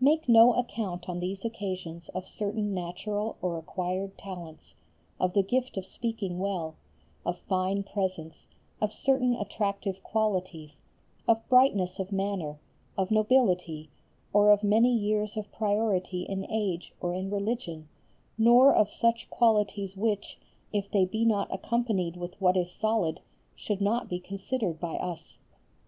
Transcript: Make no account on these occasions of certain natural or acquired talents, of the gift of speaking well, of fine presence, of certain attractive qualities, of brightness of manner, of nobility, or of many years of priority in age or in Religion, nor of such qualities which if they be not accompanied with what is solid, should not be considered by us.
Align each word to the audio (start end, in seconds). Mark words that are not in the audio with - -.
Make 0.00 0.28
no 0.28 0.52
account 0.54 1.08
on 1.08 1.18
these 1.18 1.44
occasions 1.44 2.08
of 2.10 2.24
certain 2.24 2.72
natural 2.72 3.36
or 3.42 3.58
acquired 3.58 4.16
talents, 4.16 4.76
of 5.18 5.32
the 5.32 5.42
gift 5.42 5.76
of 5.76 5.84
speaking 5.84 6.38
well, 6.38 6.76
of 7.26 7.36
fine 7.48 7.82
presence, 7.82 8.46
of 8.80 8.92
certain 8.92 9.34
attractive 9.34 10.00
qualities, 10.04 10.76
of 11.26 11.44
brightness 11.48 11.98
of 11.98 12.12
manner, 12.12 12.60
of 12.96 13.10
nobility, 13.10 13.90
or 14.32 14.52
of 14.52 14.62
many 14.62 14.94
years 14.96 15.36
of 15.36 15.50
priority 15.50 16.22
in 16.28 16.48
age 16.48 16.94
or 17.00 17.12
in 17.12 17.28
Religion, 17.28 17.88
nor 18.38 18.72
of 18.72 18.88
such 18.88 19.28
qualities 19.30 19.96
which 19.96 20.38
if 20.72 20.88
they 20.92 21.04
be 21.04 21.24
not 21.24 21.52
accompanied 21.52 22.16
with 22.16 22.40
what 22.40 22.56
is 22.56 22.70
solid, 22.70 23.18
should 23.56 23.80
not 23.80 24.08
be 24.08 24.20
considered 24.20 24.78
by 24.78 24.94
us. 24.98 25.38